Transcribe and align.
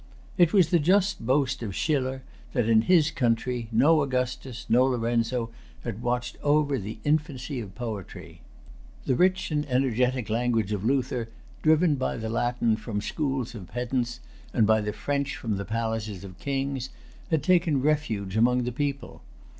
It 0.35 0.51
was 0.51 0.71
the 0.71 0.79
just 0.79 1.27
boast 1.27 1.61
of 1.61 1.75
Schiller 1.75 2.23
that, 2.53 2.67
in 2.67 2.81
his 2.81 3.11
country, 3.11 3.67
no 3.71 4.01
Augustus, 4.01 4.65
no 4.67 4.83
Lorenzo, 4.87 5.51
had 5.83 6.01
watched 6.01 6.37
over 6.41 6.79
the 6.79 6.97
infancy 7.03 7.59
of 7.59 7.75
poetry. 7.75 8.41
The 9.05 9.13
rich 9.13 9.51
and 9.51 9.63
energetic 9.67 10.27
language 10.27 10.71
of 10.73 10.83
Luther, 10.83 11.29
driven 11.61 11.97
by 11.97 12.17
the 12.17 12.29
Latin 12.29 12.77
from 12.77 12.95
the 12.95 13.03
schools 13.05 13.53
of 13.53 13.67
pedants, 13.67 14.21
and 14.55 14.65
by 14.65 14.81
the 14.81 14.91
French 14.91 15.35
from 15.35 15.57
the 15.57 15.65
palaces 15.65 16.23
of 16.23 16.39
kings, 16.39 16.89
had 17.29 17.43
taken 17.43 17.79
refuge 17.83 18.35
among 18.35 18.63
the 18.63 18.71
people. 18.71 19.21